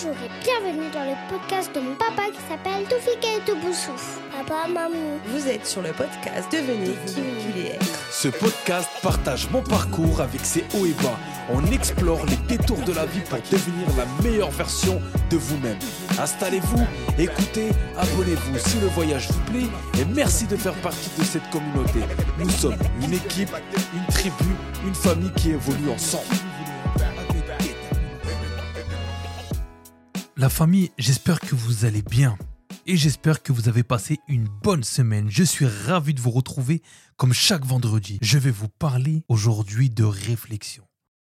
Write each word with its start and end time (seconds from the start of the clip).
Bonjour 0.00 0.16
et 0.24 0.44
bienvenue 0.44 0.90
dans 0.92 1.04
le 1.04 1.16
podcast 1.28 1.74
de 1.74 1.80
mon 1.80 1.94
papa 1.96 2.30
qui 2.32 2.38
s'appelle 2.48 2.84
Toufika 2.84 3.28
et 3.36 3.40
Toubousouf. 3.44 4.20
Papa, 4.30 4.68
maman. 4.68 5.18
Vous 5.26 5.48
êtes 5.48 5.66
sur 5.66 5.82
le 5.82 5.90
podcast 5.90 6.46
Devenez 6.52 6.94
qui 7.06 7.20
vous 7.20 7.50
voulez 7.50 7.66
être. 7.70 8.12
Ce 8.12 8.28
podcast 8.28 8.88
partage 9.02 9.50
mon 9.50 9.60
parcours 9.60 10.20
avec 10.20 10.44
ses 10.44 10.64
hauts 10.74 10.86
et 10.86 10.92
bas. 11.02 11.18
On 11.50 11.64
explore 11.72 12.24
les 12.26 12.36
détours 12.36 12.80
de 12.82 12.92
la 12.92 13.06
vie 13.06 13.22
pour 13.22 13.38
devenir 13.50 13.88
la 13.96 14.22
meilleure 14.22 14.52
version 14.52 15.02
de 15.30 15.36
vous-même. 15.36 15.78
Installez-vous, 16.16 16.86
écoutez, 17.18 17.70
abonnez-vous 17.96 18.58
si 18.58 18.78
le 18.78 18.86
voyage 18.88 19.28
vous 19.32 19.52
plaît 19.52 20.00
et 20.00 20.04
merci 20.14 20.46
de 20.46 20.56
faire 20.56 20.74
partie 20.74 21.10
de 21.18 21.24
cette 21.24 21.50
communauté. 21.50 22.00
Nous 22.38 22.50
sommes 22.50 22.78
une 23.02 23.14
équipe, 23.14 23.50
une 23.92 24.14
tribu, 24.14 24.54
une 24.86 24.94
famille 24.94 25.32
qui 25.32 25.50
évolue 25.50 25.90
ensemble. 25.90 26.36
La 30.38 30.48
famille, 30.48 30.92
j'espère 30.98 31.40
que 31.40 31.56
vous 31.56 31.84
allez 31.84 32.00
bien 32.00 32.38
et 32.86 32.96
j'espère 32.96 33.42
que 33.42 33.52
vous 33.52 33.68
avez 33.68 33.82
passé 33.82 34.20
une 34.28 34.46
bonne 34.62 34.84
semaine. 34.84 35.26
Je 35.28 35.42
suis 35.42 35.66
ravi 35.66 36.14
de 36.14 36.20
vous 36.20 36.30
retrouver 36.30 36.80
comme 37.16 37.32
chaque 37.32 37.64
vendredi. 37.64 38.20
Je 38.22 38.38
vais 38.38 38.52
vous 38.52 38.68
parler 38.68 39.24
aujourd'hui 39.26 39.90
de 39.90 40.04
réflexion. 40.04 40.84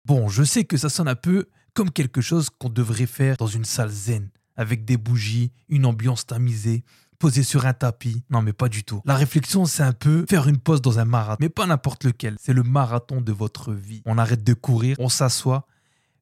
Bon, 0.07 0.27
je 0.27 0.43
sais 0.43 0.65
que 0.65 0.77
ça 0.77 0.89
sonne 0.89 1.07
un 1.07 1.15
peu 1.15 1.47
comme 1.73 1.93
quelque 1.93 2.21
chose 2.21 2.51
qu'on 2.51 2.69
devrait 2.69 3.07
faire 3.07 3.37
dans 3.37 3.47
une 3.47 3.65
salle 3.65 3.91
zen, 3.91 4.29
avec 4.57 4.85
des 4.85 4.97
bougies, 4.97 5.53
une 5.69 5.87
ambiance 5.87 6.27
tamisée, 6.27 6.83
posée 7.21 7.45
sur 7.45 7.65
un 7.65 7.75
tapis. 7.75 8.25
Non, 8.29 8.43
mais 8.43 8.53
pas 8.53 8.69
du 8.69 8.83
tout. 8.83 9.03
La 9.05 9.15
réflexion, 9.15 9.67
c'est 9.67 9.85
un 9.85 9.93
peu 9.93 10.27
faire 10.29 10.49
une 10.49 10.59
pause 10.59 10.83
dans 10.83 10.99
un 10.99 11.05
marathon, 11.05 11.39
mais 11.39 11.49
pas 11.49 11.67
n'importe 11.67 12.03
lequel. 12.03 12.35
C'est 12.41 12.53
le 12.53 12.65
marathon 12.65 13.21
de 13.21 13.31
votre 13.31 13.73
vie. 13.73 14.03
On 14.05 14.19
arrête 14.19 14.43
de 14.43 14.55
courir, 14.55 14.97
on 14.99 15.09
s'assoit 15.09 15.69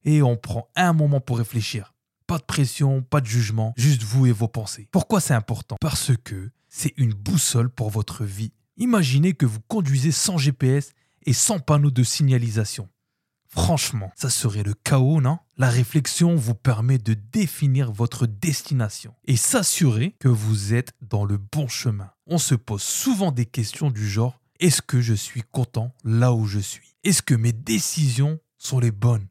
et 0.05 0.21
on 0.21 0.37
prend 0.37 0.69
un 0.77 0.93
moment 0.93 1.23
pour 1.23 1.39
réfléchir. 1.39 1.94
Pas 2.27 2.39
de 2.39 2.45
pression, 2.45 3.03
pas 3.03 3.21
de 3.21 3.27
jugement, 3.27 3.75
juste 3.77 4.03
vous 4.03 4.27
et 4.27 4.33
vos 4.33 4.49
pensées. 4.49 4.89
Pourquoi 4.91 5.21
c'est 5.21 5.35
important? 5.35 5.77
Parce 5.81 6.13
que 6.25 6.51
c'est 6.69 6.95
une 6.97 7.13
boussole 7.13 7.69
pour 7.69 7.91
votre 7.91 8.25
vie. 8.25 8.53
Imaginez 8.77 9.35
que 9.35 9.47
vous 9.47 9.61
conduisez 9.69 10.11
sans 10.11 10.39
GPS 10.39 10.93
et 11.27 11.33
sans 11.33 11.59
panneau 11.59 11.91
de 11.91 12.03
signalisation. 12.03 12.89
Franchement, 13.47 14.11
ça 14.17 14.31
serait 14.31 14.65
le 14.65 14.75
chaos, 14.75 15.21
non? 15.21 15.39
La 15.57 15.71
réflexion 15.71 16.35
vous 16.35 16.57
permet 16.57 16.99
de 16.99 17.15
définir 17.15 17.93
votre 17.93 18.27
destination 18.27 19.15
et 19.27 19.37
s'assurer 19.37 20.17
que 20.19 20.27
vous 20.27 20.75
êtes 20.75 20.93
dans 21.03 21.25
le 21.25 21.37
bon 21.37 21.69
chemin. 21.69 22.11
On 22.27 22.39
se 22.39 22.57
pose 22.57 22.83
souvent 22.83 23.31
des 23.31 23.47
questions 23.47 23.91
du 23.91 24.09
genre 24.09 24.41
est-ce 24.61 24.83
que 24.83 25.01
je 25.01 25.15
suis 25.15 25.43
content 25.43 25.93
là 26.05 26.33
où 26.33 26.47
je 26.47 26.59
suis? 26.59 26.97
Est-ce 27.05 27.23
que 27.23 27.35
mes 27.35 27.53
décisions 27.53 28.41
sont 28.57 28.81
les 28.81 28.93
bonnes? 28.93 29.27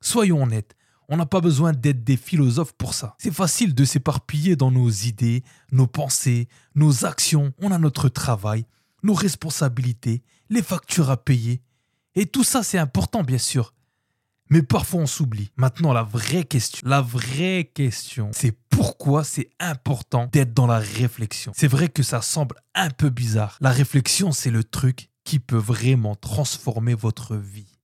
Soyons 0.00 0.42
honnêtes, 0.42 0.76
on 1.08 1.16
n'a 1.16 1.26
pas 1.26 1.40
besoin 1.40 1.72
d'être 1.72 2.04
des 2.04 2.16
philosophes 2.16 2.74
pour 2.74 2.94
ça. 2.94 3.14
C'est 3.18 3.32
facile 3.32 3.74
de 3.74 3.84
s'éparpiller 3.84 4.56
dans 4.56 4.70
nos 4.70 4.90
idées, 4.90 5.42
nos 5.72 5.86
pensées, 5.86 6.48
nos 6.74 7.04
actions. 7.04 7.52
On 7.58 7.72
a 7.72 7.78
notre 7.78 8.08
travail, 8.08 8.66
nos 9.02 9.14
responsabilités, 9.14 10.22
les 10.50 10.62
factures 10.62 11.10
à 11.10 11.16
payer. 11.16 11.62
Et 12.14 12.26
tout 12.26 12.44
ça, 12.44 12.62
c'est 12.62 12.78
important, 12.78 13.22
bien 13.22 13.38
sûr. 13.38 13.72
Mais 14.50 14.62
parfois, 14.62 15.02
on 15.02 15.06
s'oublie. 15.06 15.50
Maintenant, 15.56 15.92
la 15.92 16.02
vraie 16.02 16.44
question, 16.44 16.88
la 16.88 17.02
vraie 17.02 17.70
question, 17.74 18.30
c'est 18.32 18.56
pourquoi 18.70 19.24
c'est 19.24 19.50
important 19.60 20.28
d'être 20.32 20.54
dans 20.54 20.66
la 20.66 20.78
réflexion? 20.78 21.52
C'est 21.54 21.68
vrai 21.68 21.88
que 21.88 22.02
ça 22.02 22.22
semble 22.22 22.56
un 22.74 22.90
peu 22.90 23.10
bizarre. 23.10 23.58
La 23.60 23.70
réflexion, 23.70 24.32
c'est 24.32 24.50
le 24.50 24.64
truc 24.64 25.10
qui 25.24 25.38
peut 25.38 25.56
vraiment 25.56 26.14
transformer 26.14 26.94
votre 26.94 27.36
vie. 27.36 27.78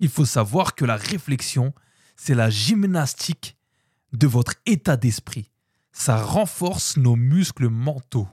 Il 0.00 0.08
faut 0.08 0.24
savoir 0.24 0.74
que 0.74 0.86
la 0.86 0.96
réflexion, 0.96 1.74
c'est 2.16 2.34
la 2.34 2.50
gymnastique 2.50 3.56
de 4.12 4.26
votre 4.26 4.54
état 4.66 4.96
d'esprit. 4.96 5.50
Ça 5.92 6.22
renforce 6.22 6.96
nos 6.96 7.16
muscles 7.16 7.68
mentaux. 7.68 8.28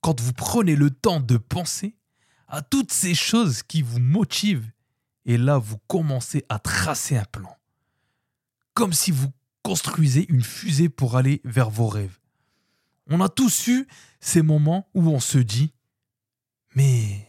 Quand 0.00 0.20
vous 0.20 0.32
prenez 0.32 0.76
le 0.76 0.90
temps 0.90 1.20
de 1.20 1.36
penser 1.36 1.96
à 2.46 2.62
toutes 2.62 2.92
ces 2.92 3.14
choses 3.14 3.62
qui 3.62 3.82
vous 3.82 4.00
motivent, 4.00 4.70
et 5.24 5.36
là 5.36 5.58
vous 5.58 5.78
commencez 5.86 6.44
à 6.48 6.58
tracer 6.58 7.16
un 7.16 7.24
plan. 7.24 7.54
Comme 8.74 8.92
si 8.92 9.10
vous 9.10 9.32
construisez 9.62 10.24
une 10.30 10.42
fusée 10.42 10.88
pour 10.88 11.16
aller 11.16 11.42
vers 11.44 11.68
vos 11.68 11.88
rêves. 11.88 12.18
On 13.06 13.20
a 13.20 13.28
tous 13.28 13.66
eu 13.68 13.86
ces 14.20 14.40
moments 14.40 14.88
où 14.94 15.08
on 15.10 15.20
se 15.20 15.38
dit 15.38 15.74
Mais 16.74 17.26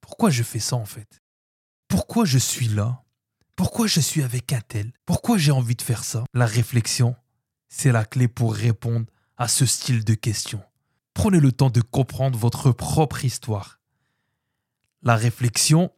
pourquoi 0.00 0.30
je 0.30 0.42
fais 0.42 0.58
ça 0.58 0.76
en 0.76 0.84
fait? 0.84 1.22
Pourquoi 1.86 2.24
je 2.24 2.38
suis 2.38 2.68
là? 2.68 3.04
Pourquoi 3.58 3.88
je 3.88 3.98
suis 3.98 4.22
avec 4.22 4.52
un 4.52 4.60
tel? 4.60 4.92
Pourquoi 5.04 5.36
j'ai 5.36 5.50
envie 5.50 5.74
de 5.74 5.82
faire 5.82 6.04
ça? 6.04 6.22
La 6.32 6.46
réflexion, 6.46 7.16
c'est 7.66 7.90
la 7.90 8.04
clé 8.04 8.28
pour 8.28 8.54
répondre 8.54 9.06
à 9.36 9.48
ce 9.48 9.66
style 9.66 10.04
de 10.04 10.14
questions. 10.14 10.62
Prenez 11.12 11.40
le 11.40 11.50
temps 11.50 11.68
de 11.68 11.80
comprendre 11.80 12.38
votre 12.38 12.70
propre 12.70 13.24
histoire. 13.24 13.80
La 15.02 15.16
réflexion, 15.16 15.90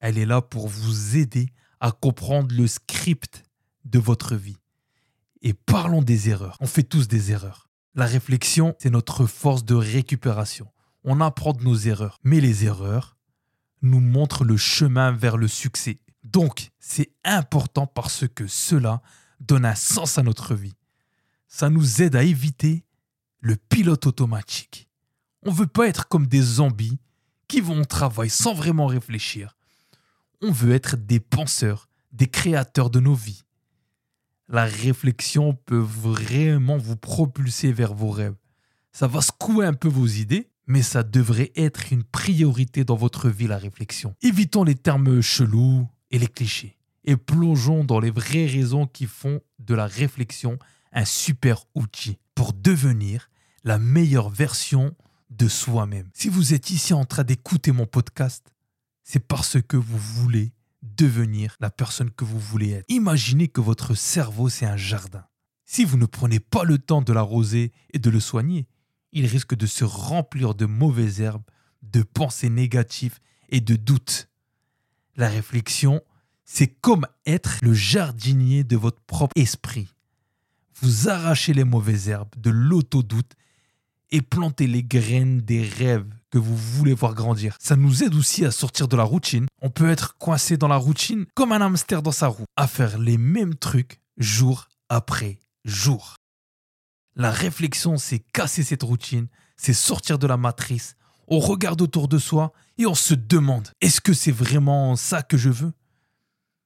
elle 0.00 0.18
est 0.18 0.26
là 0.26 0.42
pour 0.42 0.66
vous 0.66 1.16
aider 1.16 1.50
à 1.78 1.92
comprendre 1.92 2.52
le 2.52 2.66
script 2.66 3.44
de 3.84 4.00
votre 4.00 4.34
vie. 4.34 4.58
Et 5.40 5.54
parlons 5.54 6.02
des 6.02 6.30
erreurs. 6.30 6.56
On 6.58 6.66
fait 6.66 6.82
tous 6.82 7.06
des 7.06 7.30
erreurs. 7.30 7.70
La 7.94 8.06
réflexion, 8.06 8.74
c'est 8.80 8.90
notre 8.90 9.26
force 9.26 9.64
de 9.64 9.76
récupération. 9.76 10.66
On 11.04 11.20
apprend 11.20 11.52
de 11.52 11.62
nos 11.62 11.76
erreurs. 11.76 12.18
Mais 12.24 12.40
les 12.40 12.64
erreurs 12.64 13.16
nous 13.82 14.00
montrent 14.00 14.44
le 14.44 14.56
chemin 14.56 15.12
vers 15.12 15.36
le 15.36 15.46
succès 15.46 16.00
donc, 16.24 16.70
c'est 16.80 17.12
important 17.22 17.86
parce 17.86 18.26
que 18.26 18.46
cela 18.46 19.02
donne 19.40 19.66
un 19.66 19.74
sens 19.74 20.16
à 20.18 20.22
notre 20.22 20.54
vie. 20.54 20.74
Ça 21.48 21.68
nous 21.68 22.02
aide 22.02 22.16
à 22.16 22.24
éviter 22.24 22.84
le 23.40 23.56
pilote 23.56 24.06
automatique. 24.06 24.88
On 25.42 25.50
ne 25.50 25.56
veut 25.56 25.66
pas 25.66 25.86
être 25.86 26.08
comme 26.08 26.26
des 26.26 26.40
zombies 26.40 26.98
qui 27.46 27.60
vont 27.60 27.82
au 27.82 27.84
travail 27.84 28.30
sans 28.30 28.54
vraiment 28.54 28.86
réfléchir. 28.86 29.54
On 30.40 30.50
veut 30.50 30.72
être 30.72 30.96
des 30.96 31.20
penseurs, 31.20 31.88
des 32.12 32.26
créateurs 32.26 32.88
de 32.88 33.00
nos 33.00 33.14
vies. 33.14 33.42
La 34.48 34.64
réflexion 34.64 35.54
peut 35.54 35.76
vraiment 35.76 36.78
vous 36.78 36.96
propulser 36.96 37.70
vers 37.72 37.94
vos 37.94 38.10
rêves. 38.10 38.36
Ça 38.92 39.06
va 39.06 39.20
secouer 39.20 39.66
un 39.66 39.74
peu 39.74 39.88
vos 39.88 40.06
idées, 40.06 40.50
mais 40.66 40.82
ça 40.82 41.02
devrait 41.02 41.52
être 41.54 41.92
une 41.92 42.04
priorité 42.04 42.84
dans 42.84 42.96
votre 42.96 43.28
vie, 43.28 43.46
la 43.46 43.58
réflexion. 43.58 44.14
Évitons 44.22 44.64
les 44.64 44.74
termes 44.74 45.20
chelous, 45.20 45.86
et 46.14 46.18
les 46.18 46.28
clichés 46.28 46.76
et 47.02 47.16
plongeons 47.16 47.82
dans 47.82 47.98
les 47.98 48.12
vraies 48.12 48.46
raisons 48.46 48.86
qui 48.86 49.06
font 49.06 49.40
de 49.58 49.74
la 49.74 49.88
réflexion 49.88 50.58
un 50.92 51.04
super 51.04 51.64
outil 51.74 52.18
pour 52.36 52.52
devenir 52.52 53.30
la 53.64 53.80
meilleure 53.80 54.30
version 54.30 54.94
de 55.30 55.48
soi-même. 55.48 56.08
Si 56.14 56.28
vous 56.28 56.54
êtes 56.54 56.70
ici 56.70 56.94
en 56.94 57.04
train 57.04 57.24
d'écouter 57.24 57.72
mon 57.72 57.86
podcast, 57.86 58.46
c'est 59.02 59.26
parce 59.26 59.60
que 59.60 59.76
vous 59.76 59.98
voulez 59.98 60.52
devenir 60.82 61.56
la 61.58 61.70
personne 61.70 62.12
que 62.12 62.24
vous 62.24 62.38
voulez 62.38 62.70
être. 62.70 62.84
Imaginez 62.88 63.48
que 63.48 63.60
votre 63.60 63.96
cerveau, 63.96 64.48
c'est 64.48 64.66
un 64.66 64.76
jardin. 64.76 65.24
Si 65.64 65.84
vous 65.84 65.96
ne 65.96 66.06
prenez 66.06 66.38
pas 66.38 66.62
le 66.62 66.78
temps 66.78 67.02
de 67.02 67.12
l'arroser 67.12 67.72
et 67.92 67.98
de 67.98 68.10
le 68.10 68.20
soigner, 68.20 68.68
il 69.10 69.26
risque 69.26 69.56
de 69.56 69.66
se 69.66 69.84
remplir 69.84 70.54
de 70.54 70.66
mauvaises 70.66 71.20
herbes, 71.20 71.50
de 71.82 72.02
pensées 72.02 72.50
négatives 72.50 73.18
et 73.48 73.60
de 73.60 73.74
doutes. 73.74 74.28
La 75.16 75.28
réflexion, 75.28 76.02
c'est 76.44 76.66
comme 76.66 77.06
être 77.26 77.58
le 77.62 77.72
jardinier 77.72 78.64
de 78.64 78.76
votre 78.76 79.00
propre 79.02 79.32
esprit. 79.36 79.88
Vous 80.80 81.08
arrachez 81.08 81.54
les 81.54 81.64
mauvaises 81.64 82.08
herbes, 82.08 82.34
de 82.36 82.50
l'autodoute 82.50 83.32
et 84.10 84.22
plantez 84.22 84.66
les 84.66 84.82
graines 84.82 85.40
des 85.40 85.62
rêves 85.62 86.06
que 86.30 86.38
vous 86.38 86.56
voulez 86.56 86.94
voir 86.94 87.14
grandir. 87.14 87.56
Ça 87.60 87.76
nous 87.76 88.02
aide 88.02 88.14
aussi 88.14 88.44
à 88.44 88.50
sortir 88.50 88.88
de 88.88 88.96
la 88.96 89.04
routine. 89.04 89.46
On 89.62 89.70
peut 89.70 89.88
être 89.88 90.18
coincé 90.18 90.56
dans 90.56 90.68
la 90.68 90.76
routine 90.76 91.26
comme 91.34 91.52
un 91.52 91.60
hamster 91.60 92.02
dans 92.02 92.12
sa 92.12 92.26
roue, 92.26 92.44
à 92.56 92.66
faire 92.66 92.98
les 92.98 93.18
mêmes 93.18 93.54
trucs 93.54 94.00
jour 94.18 94.68
après 94.88 95.38
jour. 95.64 96.16
La 97.16 97.30
réflexion, 97.30 97.96
c'est 97.96 98.18
casser 98.18 98.64
cette 98.64 98.82
routine, 98.82 99.28
c'est 99.56 99.72
sortir 99.72 100.18
de 100.18 100.26
la 100.26 100.36
matrice, 100.36 100.96
on 101.28 101.38
regarde 101.38 101.80
autour 101.82 102.08
de 102.08 102.18
soi 102.18 102.52
et 102.78 102.86
on 102.86 102.94
se 102.94 103.14
demande, 103.14 103.68
est-ce 103.80 104.00
que 104.00 104.12
c'est 104.12 104.32
vraiment 104.32 104.96
ça 104.96 105.22
que 105.22 105.36
je 105.36 105.50
veux? 105.50 105.72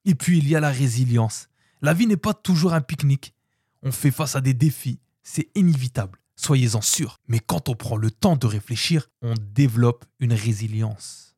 Et 0.04 0.14
puis 0.14 0.38
il 0.38 0.48
y 0.48 0.56
a 0.56 0.60
la 0.60 0.70
résilience. 0.70 1.48
La 1.80 1.94
vie 1.94 2.06
n'est 2.06 2.16
pas 2.16 2.34
toujours 2.34 2.74
un 2.74 2.80
pique-nique. 2.80 3.34
On 3.82 3.92
fait 3.92 4.10
face 4.10 4.34
à 4.34 4.40
des 4.40 4.54
défis, 4.54 5.00
c'est 5.22 5.48
inévitable, 5.54 6.18
soyez-en 6.36 6.80
sûrs. 6.80 7.20
Mais 7.28 7.40
quand 7.40 7.68
on 7.68 7.74
prend 7.74 7.96
le 7.96 8.10
temps 8.10 8.36
de 8.36 8.46
réfléchir, 8.46 9.08
on 9.22 9.34
développe 9.54 10.04
une 10.18 10.32
résilience, 10.32 11.36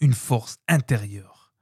une 0.00 0.14
force 0.14 0.58
intérieure. 0.68 1.52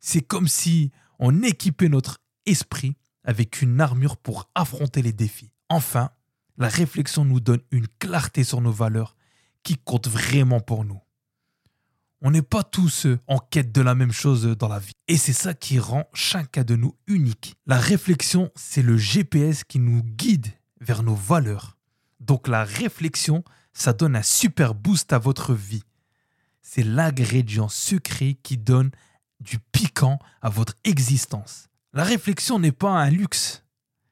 C'est 0.00 0.22
comme 0.22 0.48
si 0.48 0.90
on 1.18 1.42
équipait 1.42 1.88
notre 1.88 2.18
esprit 2.46 2.96
avec 3.22 3.60
une 3.62 3.80
armure 3.80 4.16
pour 4.16 4.50
affronter 4.54 5.02
les 5.02 5.12
défis. 5.12 5.52
Enfin, 5.68 6.10
la 6.56 6.68
réflexion 6.68 7.24
nous 7.24 7.40
donne 7.40 7.60
une 7.70 7.86
clarté 7.98 8.42
sur 8.42 8.60
nos 8.60 8.72
valeurs 8.72 9.14
qui 9.62 9.76
compte 9.76 10.08
vraiment 10.08 10.60
pour 10.60 10.84
nous. 10.84 11.00
On 12.22 12.30
n'est 12.30 12.42
pas 12.42 12.62
tous 12.62 13.06
en 13.26 13.38
quête 13.38 13.72
de 13.72 13.80
la 13.80 13.94
même 13.94 14.12
chose 14.12 14.44
dans 14.58 14.68
la 14.68 14.78
vie. 14.78 14.92
Et 15.08 15.16
c'est 15.16 15.32
ça 15.32 15.54
qui 15.54 15.78
rend 15.78 16.04
chacun 16.12 16.64
de 16.64 16.76
nous 16.76 16.94
unique. 17.06 17.54
La 17.66 17.78
réflexion, 17.78 18.50
c'est 18.54 18.82
le 18.82 18.98
GPS 18.98 19.64
qui 19.64 19.78
nous 19.78 20.02
guide 20.02 20.48
vers 20.80 21.02
nos 21.02 21.14
valeurs. 21.14 21.78
Donc 22.20 22.46
la 22.46 22.64
réflexion, 22.64 23.42
ça 23.72 23.94
donne 23.94 24.16
un 24.16 24.22
super 24.22 24.74
boost 24.74 25.12
à 25.14 25.18
votre 25.18 25.54
vie. 25.54 25.82
C'est 26.60 26.82
l'ingrédient 26.82 27.68
secret 27.68 28.36
qui 28.42 28.58
donne 28.58 28.90
du 29.40 29.58
piquant 29.58 30.18
à 30.42 30.50
votre 30.50 30.74
existence. 30.84 31.68
La 31.94 32.04
réflexion 32.04 32.58
n'est 32.58 32.70
pas 32.70 32.90
un 32.90 33.08
luxe, 33.08 33.64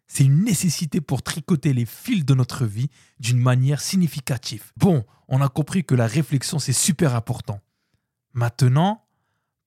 c'est 0.09 0.25
une 0.25 0.43
nécessité 0.43 1.01
pour 1.01 1.23
tricoter 1.23 1.75
les 1.75 1.85
fils 1.85 2.25
de 2.25 2.35
notre 2.35 2.65
vie 2.65 2.89
d'une 3.21 3.39
manière 3.39 3.81
significative. 3.81 4.73
Bon, 4.77 5.05
on 5.29 5.43
a 5.43 5.49
compris 5.49 5.85
que 5.85 5.95
la 5.95 6.07
réflexion, 6.07 6.59
c'est 6.59 6.73
super 6.73 7.15
important. 7.15 7.61
Maintenant, 8.33 9.07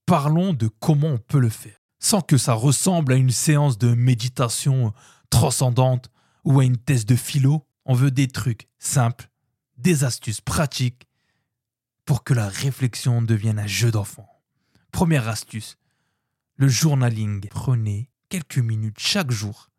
parlons 0.07 0.53
de 0.53 0.67
comment 0.67 1.09
on 1.09 1.17
peut 1.19 1.39
le 1.39 1.49
faire. 1.49 1.77
Sans 1.99 2.21
que 2.21 2.37
ça 2.37 2.53
ressemble 2.53 3.13
à 3.13 3.15
une 3.15 3.29
séance 3.29 3.77
de 3.77 3.93
méditation 3.93 4.93
transcendante 5.29 6.09
ou 6.43 6.59
à 6.59 6.65
une 6.65 6.77
thèse 6.77 7.05
de 7.05 7.15
philo, 7.15 7.67
on 7.85 7.93
veut 7.93 8.11
des 8.11 8.27
trucs 8.27 8.67
simples, 8.79 9.29
des 9.77 10.03
astuces 10.03 10.41
pratiques 10.41 11.07
pour 12.05 12.23
que 12.23 12.33
la 12.33 12.49
réflexion 12.49 13.21
devienne 13.21 13.59
un 13.59 13.67
jeu 13.67 13.91
d'enfant. 13.91 14.27
Première 14.91 15.27
astuce, 15.27 15.77
le 16.55 16.67
journaling. 16.67 17.47
Prenez 17.49 18.09
quelques 18.29 18.57
minutes 18.57 18.99
chaque 18.99 19.31
jour 19.31 19.70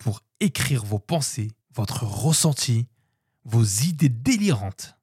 pour 0.00 0.22
écrire 0.40 0.84
vos 0.84 0.98
pensées, 0.98 1.52
votre 1.74 2.04
ressenti, 2.04 2.88
vos 3.44 3.62
idées 3.62 4.08
délirantes. 4.08 4.96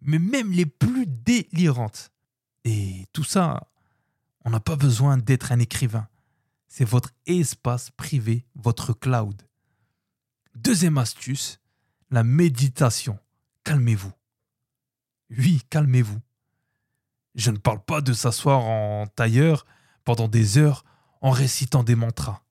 Mais 0.00 0.20
même 0.20 0.52
les 0.52 0.64
plus 0.64 1.06
délirantes. 1.06 2.12
Et 2.64 3.06
tout 3.12 3.24
ça, 3.24 3.68
on 4.44 4.50
n'a 4.50 4.60
pas 4.60 4.76
besoin 4.76 5.18
d'être 5.18 5.50
un 5.52 5.58
écrivain. 5.58 6.08
C'est 6.68 6.84
votre 6.84 7.10
espace 7.26 7.90
privé, 7.90 8.46
votre 8.54 8.92
cloud. 8.92 9.42
Deuxième 10.54 10.96
astuce, 10.96 11.60
la 12.10 12.22
méditation. 12.22 13.18
Calmez-vous. 13.64 14.12
Oui, 15.30 15.62
calmez-vous. 15.68 16.20
Je 17.34 17.50
ne 17.50 17.58
parle 17.58 17.84
pas 17.84 18.00
de 18.00 18.12
s'asseoir 18.12 18.60
en 18.60 19.06
tailleur 19.08 19.66
pendant 20.04 20.28
des 20.28 20.58
heures 20.58 20.84
en 21.20 21.30
récitant 21.30 21.82
des 21.82 21.96
mantras. 21.96 22.42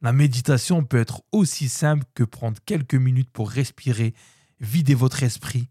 La 0.00 0.12
méditation 0.12 0.84
peut 0.84 0.98
être 0.98 1.22
aussi 1.32 1.68
simple 1.68 2.04
que 2.14 2.22
prendre 2.22 2.58
quelques 2.64 2.94
minutes 2.94 3.30
pour 3.30 3.50
respirer, 3.50 4.14
vider 4.60 4.94
votre 4.94 5.24
esprit 5.24 5.68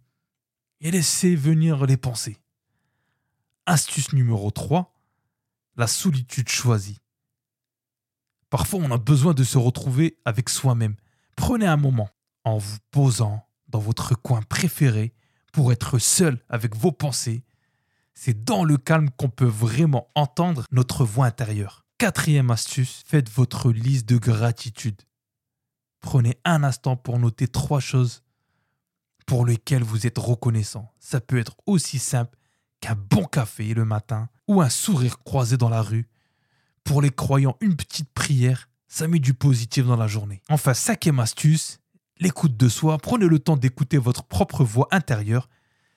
et 0.82 0.92
laisser 0.92 1.36
venir 1.36 1.86
les 1.86 1.96
pensées. 1.96 2.38
Astuce 3.66 4.12
numéro 4.14 4.52
3, 4.52 4.94
la 5.78 5.88
solitude 5.88 6.50
choisie. 6.50 7.00
Parfois 8.50 8.82
on 8.82 8.92
a 8.92 8.98
besoin 8.98 9.34
de 9.34 9.44
se 9.44 9.58
retrouver 9.58 10.18
avec 10.26 10.50
soi-même. 10.50 10.96
Prenez 11.38 11.68
un 11.68 11.78
moment 11.78 12.10
en 12.44 12.58
vous 12.58 12.78
posant 12.92 13.48
dans 13.70 13.80
votre 13.80 14.16
coin 14.16 14.42
préféré 14.42 15.14
pour 15.54 15.72
être 15.72 16.00
seul 16.00 16.44
avec 16.50 16.76
vos 16.76 16.92
pensées. 16.92 17.44
C'est 18.14 18.44
dans 18.44 18.66
le 18.66 18.78
calme 18.78 19.10
qu'on 19.12 19.30
peut 19.30 19.46
vraiment 19.46 20.10
entendre 20.16 20.66
notre 20.72 21.06
voix 21.06 21.28
intérieure. 21.28 21.87
Quatrième 22.00 22.52
astuce, 22.52 23.04
faites 23.08 23.28
votre 23.28 23.72
liste 23.72 24.08
de 24.08 24.20
gratitude. 24.20 25.02
Prenez 26.00 26.38
un 26.46 26.64
instant 26.64 26.96
pour 26.96 27.18
noter 27.18 27.48
trois 27.48 27.80
choses 27.80 28.22
pour 29.26 29.48
lesquelles 29.48 29.84
vous 29.84 30.06
êtes 30.06 30.20
reconnaissant. 30.20 30.94
Ça 31.00 31.20
peut 31.20 31.40
être 31.40 31.58
aussi 31.66 31.98
simple 31.98 32.38
qu'un 32.82 32.94
bon 32.94 33.24
café 33.24 33.74
le 33.74 33.84
matin 33.84 34.30
ou 34.48 34.62
un 34.62 34.70
sourire 34.70 35.18
croisé 35.24 35.58
dans 35.58 35.70
la 35.70 35.82
rue. 35.82 36.08
Pour 36.84 37.02
les 37.02 37.10
croyants, 37.10 37.58
une 37.62 37.76
petite 37.76 38.14
prière, 38.14 38.70
ça 38.88 39.08
met 39.08 39.18
du 39.18 39.34
positif 39.34 39.88
dans 39.88 39.98
la 39.98 40.08
journée. 40.08 40.44
Enfin, 40.50 40.76
cinquième 40.76 41.20
astuce, 41.20 41.80
l'écoute 42.20 42.56
de 42.56 42.70
soi. 42.70 43.00
Prenez 43.00 43.26
le 43.26 43.40
temps 43.40 43.58
d'écouter 43.58 43.98
votre 43.98 44.24
propre 44.24 44.64
voix 44.64 44.88
intérieure. 44.92 45.50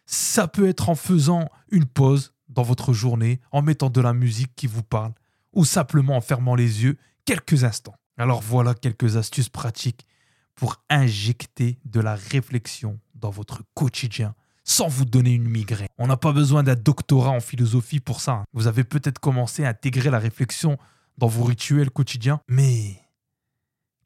Ça 0.07 0.49
peut 0.49 0.67
être 0.67 0.89
en 0.89 0.95
faisant 0.95 1.51
une 1.71 1.85
pause 1.85 2.33
dans 2.49 2.63
votre 2.63 2.95
journée, 2.95 3.39
en 3.53 3.61
mettant 3.61 3.91
de 3.91 4.01
la 4.01 4.15
musique 4.15 4.57
qui 4.57 4.67
vous 4.67 4.83
parle 4.83 5.13
ou 5.53 5.65
simplement 5.65 6.17
en 6.17 6.21
fermant 6.21 6.55
les 6.55 6.85
yeux 6.85 6.97
quelques 7.25 7.65
instants. 7.65 7.97
Alors 8.17 8.41
voilà 8.41 8.75
quelques 8.75 9.17
astuces 9.17 9.49
pratiques 9.49 10.07
pour 10.55 10.83
injecter 10.91 11.79
de 11.85 12.01
la 12.01 12.15
réflexion 12.15 13.01
dans 13.15 13.31
votre 13.31 13.63
quotidien 13.75 14.35
sans 14.65 14.89
vous 14.89 15.05
donner 15.05 15.33
une 15.33 15.49
migraine. 15.49 15.89
On 15.99 16.07
n'a 16.07 16.17
pas 16.17 16.33
besoin 16.33 16.63
d'un 16.63 16.75
doctorat 16.75 17.31
en 17.31 17.41
philosophie 17.41 18.01
pour 18.01 18.21
ça. 18.21 18.33
Hein. 18.33 18.45
Vous 18.53 18.67
avez 18.67 18.85
peut-être 18.85 19.19
commencé 19.19 19.65
à 19.65 19.71
intégrer 19.71 20.11
la 20.11 20.19
réflexion 20.19 20.79
dans 21.19 21.27
vos 21.27 21.45
rituels 21.45 21.91
quotidiens, 21.91 22.41
mais 22.49 23.01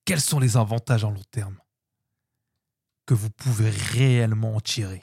quels 0.05 0.21
sont 0.21 0.39
les 0.39 0.57
avantages 0.57 1.05
en 1.05 1.11
long 1.11 1.23
terme 1.31 1.59
que 3.07 3.15
vous 3.15 3.31
pouvez 3.31 3.71
réellement 3.71 4.57
en 4.57 4.61
tirer? 4.61 5.03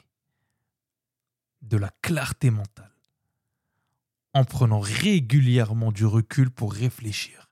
De 1.60 1.76
la 1.76 1.90
clarté 2.02 2.50
mentale 2.50 2.92
en 4.34 4.44
prenant 4.44 4.80
régulièrement 4.80 5.92
du 5.92 6.06
recul 6.06 6.50
pour 6.50 6.72
réfléchir. 6.72 7.50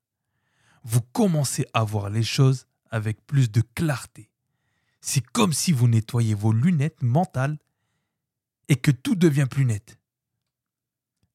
Vous 0.82 1.02
commencez 1.02 1.66
à 1.74 1.84
voir 1.84 2.10
les 2.10 2.22
choses 2.22 2.66
avec 2.90 3.26
plus 3.26 3.50
de 3.50 3.60
clarté. 3.74 4.30
C'est 5.00 5.24
comme 5.26 5.52
si 5.52 5.72
vous 5.72 5.88
nettoyez 5.88 6.34
vos 6.34 6.52
lunettes 6.52 7.02
mentales 7.02 7.58
et 8.68 8.76
que 8.76 8.90
tout 8.90 9.14
devient 9.14 9.46
plus 9.50 9.64
net. 9.64 9.98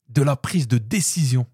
De 0.10 0.22
la 0.22 0.36
prise 0.36 0.68
de 0.68 0.78
décision, 0.78 1.48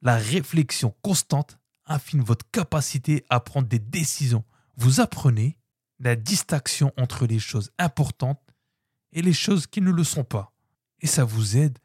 la 0.00 0.16
réflexion 0.16 0.94
constante 1.02 1.58
affine 1.84 2.22
votre 2.22 2.48
capacité 2.50 3.24
à 3.30 3.40
prendre 3.40 3.68
des 3.68 3.78
décisions. 3.78 4.44
Vous 4.76 5.00
apprenez 5.00 5.58
la 5.98 6.16
distinction 6.16 6.92
entre 6.96 7.26
les 7.26 7.38
choses 7.38 7.70
importantes 7.78 8.40
et 9.12 9.22
les 9.22 9.32
choses 9.32 9.66
qui 9.66 9.80
ne 9.80 9.90
le 9.90 10.04
sont 10.04 10.24
pas. 10.24 10.52
Et 11.00 11.06
ça 11.06 11.24
vous 11.24 11.56
aide 11.56 11.78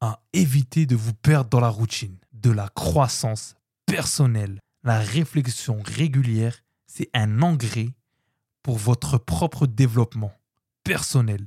à 0.00 0.22
éviter 0.32 0.86
de 0.86 0.96
vous 0.96 1.14
perdre 1.14 1.50
dans 1.50 1.60
la 1.60 1.68
routine, 1.68 2.16
de 2.32 2.50
la 2.50 2.68
croissance 2.68 3.54
personnelle. 3.86 4.60
La 4.82 4.98
réflexion 4.98 5.82
régulière, 5.84 6.56
c'est 6.86 7.10
un 7.14 7.42
engrais 7.42 7.90
pour 8.62 8.78
votre 8.78 9.18
propre 9.18 9.66
développement 9.66 10.32
personnel. 10.84 11.46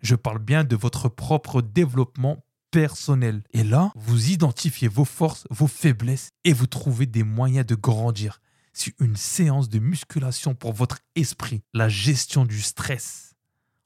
Je 0.00 0.14
parle 0.14 0.38
bien 0.38 0.64
de 0.64 0.76
votre 0.76 1.08
propre 1.08 1.62
développement 1.62 2.44
personnel. 2.70 3.42
Et 3.52 3.64
là, 3.64 3.90
vous 3.96 4.30
identifiez 4.30 4.88
vos 4.88 5.04
forces, 5.04 5.46
vos 5.50 5.66
faiblesses 5.66 6.30
et 6.44 6.52
vous 6.52 6.66
trouvez 6.66 7.06
des 7.06 7.22
moyens 7.22 7.66
de 7.66 7.74
grandir. 7.74 8.40
C'est 8.72 8.94
une 9.00 9.16
séance 9.16 9.68
de 9.68 9.78
musculation 9.78 10.54
pour 10.54 10.72
votre 10.72 10.98
esprit, 11.16 11.62
la 11.74 11.88
gestion 11.88 12.44
du 12.44 12.60
stress. 12.60 13.34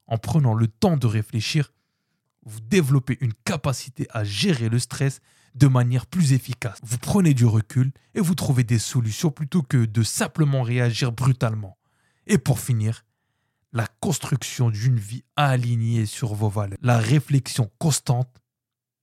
En 0.06 0.18
prenant 0.18 0.54
le 0.54 0.66
temps 0.66 0.96
de 0.96 1.06
réfléchir, 1.06 1.72
vous 2.44 2.60
développez 2.60 3.18
une 3.20 3.34
capacité 3.44 4.06
à 4.10 4.24
gérer 4.24 4.68
le 4.68 4.78
stress 4.78 5.20
de 5.54 5.66
manière 5.66 6.06
plus 6.06 6.32
efficace. 6.32 6.78
Vous 6.82 6.98
prenez 6.98 7.34
du 7.34 7.44
recul 7.44 7.92
et 8.14 8.20
vous 8.20 8.34
trouvez 8.34 8.64
des 8.64 8.78
solutions 8.78 9.30
plutôt 9.30 9.62
que 9.62 9.84
de 9.84 10.02
simplement 10.02 10.62
réagir 10.62 11.12
brutalement. 11.12 11.76
Et 12.26 12.38
pour 12.38 12.58
finir, 12.58 13.04
la 13.72 13.86
construction 14.00 14.70
d'une 14.70 14.98
vie 14.98 15.24
alignée 15.36 16.06
sur 16.06 16.34
vos 16.34 16.48
valeurs. 16.48 16.78
La 16.82 16.98
réflexion 16.98 17.70
constante 17.78 18.42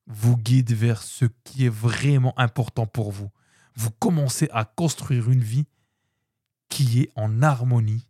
vous 0.08 0.38
guide 0.38 0.74
vers 0.74 1.04
ce 1.04 1.26
qui 1.44 1.66
est 1.66 1.74
vraiment 1.74 2.38
important 2.38 2.86
pour 2.86 3.12
vous. 3.12 3.30
Vous 3.76 3.92
commencez 3.92 4.50
à 4.52 4.66
construire 4.66 5.30
une 5.30 5.44
vie 5.44 5.66
qui 6.68 7.02
est 7.02 7.12
en 7.16 7.42
harmonie 7.42 8.08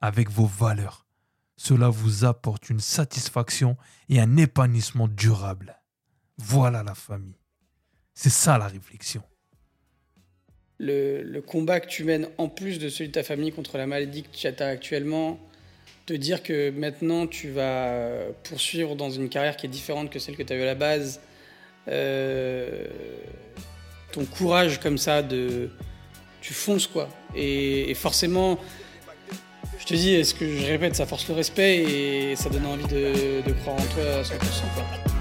avec 0.00 0.30
vos 0.30 0.46
valeurs 0.46 1.01
cela 1.62 1.90
vous 1.90 2.24
apporte 2.24 2.70
une 2.70 2.80
satisfaction 2.80 3.76
et 4.08 4.18
un 4.18 4.36
épanouissement 4.36 5.06
durable. 5.06 5.80
Voilà 6.36 6.82
la 6.82 6.96
famille. 6.96 7.38
C'est 8.14 8.32
ça 8.32 8.58
la 8.58 8.66
réflexion. 8.66 9.22
Le, 10.80 11.38
combat 11.38 11.78
que 11.78 11.86
tu 11.86 12.02
mènes 12.02 12.26
en 12.36 12.48
plus 12.48 12.80
de 12.80 12.88
celui 12.88 13.10
de 13.10 13.12
ta 13.12 13.22
famille 13.22 13.52
contre 13.52 13.78
la 13.78 13.86
maladie 13.86 14.24
que 14.24 14.36
tu 14.36 14.48
as 14.48 14.66
actuellement, 14.66 15.38
te 16.04 16.12
dire 16.12 16.42
que 16.42 16.70
maintenant 16.70 17.28
tu 17.28 17.50
vas 17.50 18.24
poursuivre 18.42 18.96
dans 18.96 19.10
une 19.10 19.28
carrière 19.28 19.56
qui 19.56 19.66
est 19.66 19.70
différente 19.70 20.10
que 20.10 20.18
celle 20.18 20.34
que 20.34 20.42
tu 20.42 20.52
as 20.52 20.56
eu 20.56 20.62
à 20.62 20.66
la 20.66 20.74
base, 20.74 21.20
euh, 21.86 22.88
ton 24.10 24.24
courage 24.24 24.80
comme 24.80 24.98
ça 24.98 25.22
de 25.22 25.70
tu 26.40 26.54
fonces 26.54 26.88
quoi 26.88 27.08
et 27.36 27.94
forcément 27.94 28.58
je 29.82 29.86
te 29.86 29.94
dis, 29.94 30.24
ce 30.24 30.32
que 30.32 30.46
je 30.46 30.66
répète, 30.66 30.94
ça 30.94 31.06
force 31.06 31.26
le 31.28 31.34
respect 31.34 31.78
et 31.78 32.36
ça 32.36 32.48
donne 32.48 32.66
envie 32.66 32.86
de, 32.86 33.42
croire 33.62 33.76
en 33.76 33.82
toi 33.82 34.20
à 34.20 34.22
100%. 34.22 35.11